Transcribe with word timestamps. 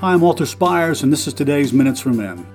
Hi, 0.00 0.12
I'm 0.12 0.20
Walter 0.20 0.46
Spires, 0.46 1.02
and 1.02 1.12
this 1.12 1.26
is 1.26 1.34
today's 1.34 1.72
Minutes 1.72 2.02
for 2.02 2.10
Men. 2.10 2.46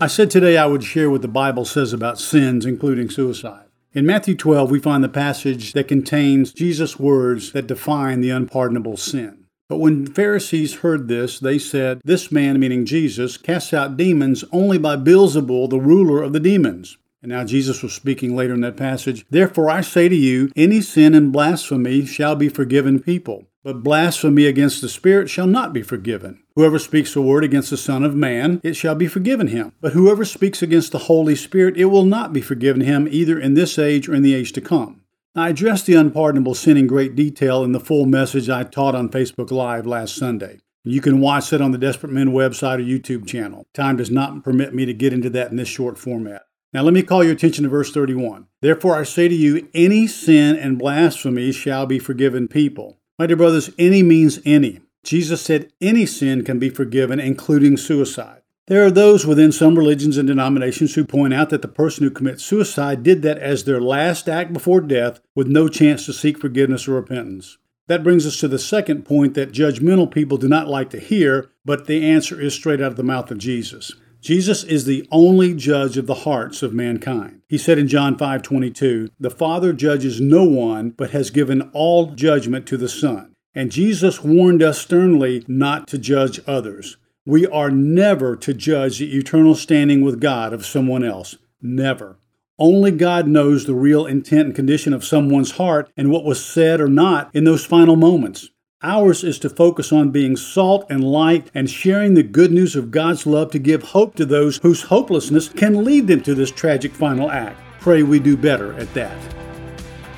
I 0.00 0.06
said 0.06 0.30
today 0.30 0.56
I 0.56 0.66
would 0.66 0.84
share 0.84 1.10
what 1.10 1.22
the 1.22 1.26
Bible 1.26 1.64
says 1.64 1.92
about 1.92 2.20
sins, 2.20 2.64
including 2.64 3.10
suicide. 3.10 3.64
In 3.92 4.06
Matthew 4.06 4.36
12, 4.36 4.70
we 4.70 4.78
find 4.78 5.02
the 5.02 5.08
passage 5.08 5.72
that 5.72 5.88
contains 5.88 6.52
Jesus' 6.52 6.96
words 6.96 7.50
that 7.54 7.66
define 7.66 8.20
the 8.20 8.30
unpardonable 8.30 8.96
sin. 8.96 9.46
But 9.68 9.78
when 9.78 10.06
Pharisees 10.06 10.76
heard 10.76 11.08
this, 11.08 11.40
they 11.40 11.58
said, 11.58 12.00
This 12.04 12.30
man, 12.30 12.60
meaning 12.60 12.86
Jesus, 12.86 13.36
casts 13.36 13.74
out 13.74 13.96
demons 13.96 14.44
only 14.52 14.78
by 14.78 14.94
Beelzebul, 14.94 15.70
the 15.70 15.80
ruler 15.80 16.22
of 16.22 16.32
the 16.32 16.38
demons. 16.38 16.98
And 17.20 17.32
now 17.32 17.42
Jesus 17.42 17.82
was 17.82 17.94
speaking 17.94 18.36
later 18.36 18.54
in 18.54 18.60
that 18.60 18.76
passage. 18.76 19.26
Therefore 19.28 19.70
I 19.70 19.80
say 19.80 20.08
to 20.08 20.14
you, 20.14 20.52
any 20.54 20.82
sin 20.82 21.14
and 21.14 21.32
blasphemy 21.32 22.06
shall 22.06 22.36
be 22.36 22.48
forgiven 22.48 23.00
people, 23.00 23.48
but 23.68 23.82
blasphemy 23.82 24.46
against 24.46 24.80
the 24.80 24.88
Spirit 24.88 25.28
shall 25.28 25.46
not 25.46 25.74
be 25.74 25.82
forgiven. 25.82 26.42
Whoever 26.56 26.78
speaks 26.78 27.14
a 27.14 27.20
word 27.20 27.44
against 27.44 27.68
the 27.68 27.76
Son 27.76 28.02
of 28.02 28.14
Man, 28.14 28.62
it 28.64 28.72
shall 28.72 28.94
be 28.94 29.06
forgiven 29.06 29.48
him. 29.48 29.74
But 29.82 29.92
whoever 29.92 30.24
speaks 30.24 30.62
against 30.62 30.90
the 30.90 31.00
Holy 31.00 31.36
Spirit, 31.36 31.76
it 31.76 31.84
will 31.84 32.06
not 32.06 32.32
be 32.32 32.40
forgiven 32.40 32.80
him 32.80 33.06
either 33.10 33.38
in 33.38 33.52
this 33.52 33.78
age 33.78 34.08
or 34.08 34.14
in 34.14 34.22
the 34.22 34.34
age 34.34 34.54
to 34.54 34.62
come. 34.62 35.02
I 35.36 35.50
addressed 35.50 35.84
the 35.84 35.96
unpardonable 35.96 36.54
sin 36.54 36.78
in 36.78 36.86
great 36.86 37.14
detail 37.14 37.62
in 37.62 37.72
the 37.72 37.78
full 37.78 38.06
message 38.06 38.48
I 38.48 38.62
taught 38.62 38.94
on 38.94 39.10
Facebook 39.10 39.50
Live 39.50 39.84
last 39.84 40.16
Sunday. 40.16 40.60
You 40.82 41.02
can 41.02 41.20
watch 41.20 41.52
it 41.52 41.60
on 41.60 41.72
the 41.72 41.76
Desperate 41.76 42.10
Men 42.10 42.28
website 42.28 42.78
or 42.78 42.78
YouTube 42.78 43.26
channel. 43.26 43.66
Time 43.74 43.98
does 43.98 44.10
not 44.10 44.42
permit 44.42 44.72
me 44.72 44.86
to 44.86 44.94
get 44.94 45.12
into 45.12 45.28
that 45.28 45.50
in 45.50 45.58
this 45.58 45.68
short 45.68 45.98
format. 45.98 46.46
Now 46.72 46.84
let 46.84 46.94
me 46.94 47.02
call 47.02 47.22
your 47.22 47.34
attention 47.34 47.64
to 47.64 47.68
verse 47.68 47.92
31. 47.92 48.46
Therefore 48.62 48.96
I 48.96 49.02
say 49.02 49.28
to 49.28 49.34
you, 49.34 49.68
any 49.74 50.06
sin 50.06 50.56
and 50.56 50.78
blasphemy 50.78 51.52
shall 51.52 51.84
be 51.84 51.98
forgiven 51.98 52.48
people. 52.48 52.98
My 53.18 53.26
dear 53.26 53.36
brothers, 53.36 53.70
any 53.78 54.04
means 54.04 54.38
any. 54.44 54.80
Jesus 55.02 55.42
said 55.42 55.72
any 55.80 56.06
sin 56.06 56.44
can 56.44 56.60
be 56.60 56.70
forgiven, 56.70 57.18
including 57.18 57.76
suicide. 57.76 58.42
There 58.68 58.84
are 58.84 58.92
those 58.92 59.26
within 59.26 59.50
some 59.50 59.76
religions 59.76 60.18
and 60.18 60.28
denominations 60.28 60.94
who 60.94 61.04
point 61.04 61.34
out 61.34 61.50
that 61.50 61.62
the 61.62 61.68
person 61.68 62.04
who 62.04 62.10
commits 62.10 62.44
suicide 62.44 63.02
did 63.02 63.22
that 63.22 63.38
as 63.38 63.64
their 63.64 63.80
last 63.80 64.28
act 64.28 64.52
before 64.52 64.80
death 64.80 65.20
with 65.34 65.48
no 65.48 65.68
chance 65.68 66.06
to 66.06 66.12
seek 66.12 66.38
forgiveness 66.38 66.86
or 66.86 66.92
repentance. 66.92 67.58
That 67.88 68.04
brings 68.04 68.26
us 68.26 68.38
to 68.40 68.48
the 68.48 68.58
second 68.58 69.04
point 69.04 69.34
that 69.34 69.52
judgmental 69.52 70.12
people 70.12 70.36
do 70.36 70.46
not 70.46 70.68
like 70.68 70.90
to 70.90 71.00
hear, 71.00 71.50
but 71.64 71.86
the 71.86 72.08
answer 72.08 72.40
is 72.40 72.54
straight 72.54 72.80
out 72.80 72.92
of 72.92 72.96
the 72.96 73.02
mouth 73.02 73.30
of 73.30 73.38
Jesus. 73.38 73.94
Jesus 74.28 74.62
is 74.62 74.84
the 74.84 75.08
only 75.10 75.54
judge 75.54 75.96
of 75.96 76.06
the 76.06 76.26
hearts 76.26 76.62
of 76.62 76.74
mankind. 76.74 77.40
He 77.48 77.56
said 77.56 77.78
in 77.78 77.88
John 77.88 78.14
5:22, 78.14 79.08
"The 79.18 79.30
Father 79.30 79.72
judges 79.72 80.20
no 80.20 80.44
one, 80.44 80.92
but 80.94 81.12
has 81.12 81.30
given 81.30 81.62
all 81.72 82.12
judgment 82.14 82.66
to 82.66 82.76
the 82.76 82.90
Son." 82.90 83.28
And 83.54 83.72
Jesus 83.72 84.22
warned 84.22 84.62
us 84.62 84.76
sternly 84.76 85.44
not 85.48 85.86
to 85.88 85.96
judge 85.96 86.42
others. 86.46 86.98
We 87.24 87.46
are 87.46 87.70
never 87.70 88.36
to 88.36 88.52
judge 88.52 88.98
the 88.98 89.16
eternal 89.16 89.54
standing 89.54 90.02
with 90.02 90.20
God 90.20 90.52
of 90.52 90.66
someone 90.66 91.04
else. 91.04 91.38
Never. 91.62 92.18
Only 92.58 92.90
God 92.90 93.28
knows 93.28 93.64
the 93.64 93.72
real 93.72 94.04
intent 94.04 94.48
and 94.48 94.54
condition 94.54 94.92
of 94.92 95.06
someone's 95.06 95.52
heart 95.52 95.88
and 95.96 96.10
what 96.10 96.26
was 96.26 96.38
said 96.38 96.82
or 96.82 96.88
not 96.88 97.30
in 97.32 97.44
those 97.44 97.64
final 97.64 97.96
moments. 97.96 98.50
Ours 98.84 99.24
is 99.24 99.40
to 99.40 99.50
focus 99.50 99.90
on 99.90 100.12
being 100.12 100.36
salt 100.36 100.86
and 100.88 101.02
light 101.02 101.50
and 101.52 101.68
sharing 101.68 102.14
the 102.14 102.22
good 102.22 102.52
news 102.52 102.76
of 102.76 102.92
God's 102.92 103.26
love 103.26 103.50
to 103.50 103.58
give 103.58 103.82
hope 103.82 104.14
to 104.14 104.24
those 104.24 104.58
whose 104.58 104.82
hopelessness 104.82 105.48
can 105.48 105.84
lead 105.84 106.06
them 106.06 106.20
to 106.20 106.32
this 106.32 106.52
tragic 106.52 106.92
final 106.92 107.28
act. 107.28 107.60
Pray 107.80 108.04
we 108.04 108.20
do 108.20 108.36
better 108.36 108.74
at 108.74 108.94
that. 108.94 109.18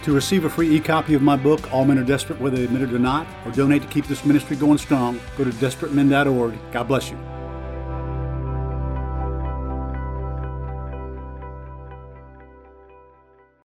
To 0.02 0.12
receive 0.12 0.44
a 0.44 0.50
free 0.50 0.77
e 0.77 0.78
copy 0.78 1.14
of 1.14 1.22
my 1.22 1.36
book, 1.36 1.72
All 1.72 1.86
Men 1.86 1.98
Are 1.98 2.05
Desperate 2.05 2.39
Whether 2.39 2.58
They 2.58 2.64
Admit 2.64 2.83
It 2.83 2.92
or 2.92 2.98
Not, 2.98 3.27
or 3.47 3.52
donate 3.52 3.80
to 3.80 3.89
keep 3.89 4.06
this 4.06 4.27
ministry 4.27 4.56
going 4.56 4.77
strong, 4.77 5.19
go 5.39 5.45
to 5.45 5.50
desperatemen.org. 5.52 6.58
God 6.70 6.86
bless 6.86 7.11
you. 7.11 7.19